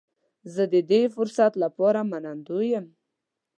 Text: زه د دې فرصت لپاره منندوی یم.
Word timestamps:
زه 0.53 0.63
د 0.73 0.75
دې 0.91 1.01
فرصت 1.15 1.53
لپاره 1.63 1.99
منندوی 2.11 2.67
یم. 2.75 2.85